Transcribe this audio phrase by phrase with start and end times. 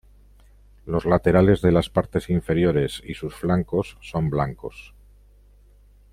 [0.87, 4.95] Los laterales de las partes inferiores y sus flancos son blancos.